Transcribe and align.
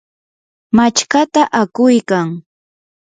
machkata 0.75 1.41
akuykan. 1.61 2.27